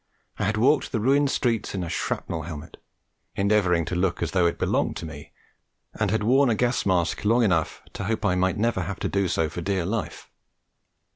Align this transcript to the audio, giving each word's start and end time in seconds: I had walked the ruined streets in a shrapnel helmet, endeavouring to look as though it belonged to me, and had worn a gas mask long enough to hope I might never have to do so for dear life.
I 0.39 0.45
had 0.45 0.57
walked 0.57 0.91
the 0.91 0.99
ruined 0.99 1.29
streets 1.29 1.75
in 1.75 1.83
a 1.83 1.87
shrapnel 1.87 2.41
helmet, 2.41 2.77
endeavouring 3.35 3.85
to 3.85 3.93
look 3.95 4.23
as 4.23 4.31
though 4.31 4.47
it 4.47 4.57
belonged 4.57 4.95
to 4.97 5.05
me, 5.05 5.31
and 5.93 6.09
had 6.09 6.23
worn 6.23 6.49
a 6.49 6.55
gas 6.55 6.87
mask 6.87 7.23
long 7.23 7.43
enough 7.43 7.83
to 7.93 8.05
hope 8.05 8.25
I 8.25 8.33
might 8.33 8.57
never 8.57 8.81
have 8.81 8.99
to 9.01 9.07
do 9.07 9.27
so 9.27 9.47
for 9.47 9.61
dear 9.61 9.85
life. 9.85 10.27